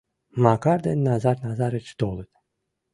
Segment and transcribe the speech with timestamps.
[0.43, 2.31] Макар ден Назар Назарыч толыт.